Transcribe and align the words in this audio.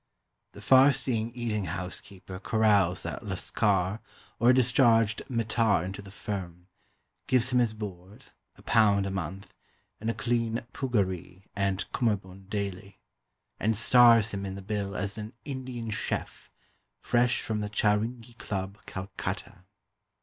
The 0.53 0.61
far 0.63 0.93
seeing 0.93 1.29
eating 1.35 1.65
house 1.65 2.01
keeper 2.01 2.39
corrals 2.39 3.05
a 3.05 3.19
Lascar 3.21 3.99
or 4.39 4.49
a 4.49 4.53
discharged 4.55 5.21
Mehtar 5.29 5.85
into 5.85 6.01
the 6.01 6.09
firm, 6.09 6.65
gives 7.27 7.51
him 7.51 7.59
his 7.59 7.75
board, 7.75 8.25
a 8.55 8.63
pound 8.63 9.05
a 9.05 9.11
month, 9.11 9.53
and 9.99 10.09
a 10.09 10.15
clean 10.15 10.65
puggaree 10.73 11.43
and 11.55 11.85
Kummerbund 11.91 12.49
daily, 12.49 12.99
and 13.59 13.77
"stars" 13.77 14.31
him 14.31 14.43
in 14.43 14.55
the 14.55 14.63
bill 14.63 14.95
as 14.95 15.19
an 15.19 15.33
"Indian 15.45 15.91
chef, 15.91 16.49
fresh 16.99 17.39
from 17.39 17.59
the 17.61 17.69
Chowringhee 17.69 18.39
Club, 18.39 18.79
Calcutta." 18.87 19.65